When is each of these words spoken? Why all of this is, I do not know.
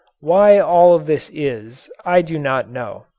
Why 0.19 0.57
all 0.57 0.95
of 0.95 1.05
this 1.05 1.29
is, 1.31 1.87
I 2.03 2.23
do 2.23 2.39
not 2.39 2.67
know. 2.67 3.03